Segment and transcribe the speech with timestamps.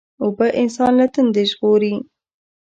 [0.23, 1.95] اوبه انسان له تندې ژغوري.